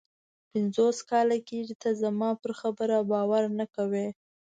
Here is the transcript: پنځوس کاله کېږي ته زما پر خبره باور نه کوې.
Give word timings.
پنځوس 0.51 0.97
کاله 1.09 1.37
کېږي 1.49 1.75
ته 1.81 1.89
زما 2.01 2.29
پر 2.41 2.51
خبره 2.59 2.97
باور 3.11 3.43
نه 3.59 3.65
کوې. 3.75 4.07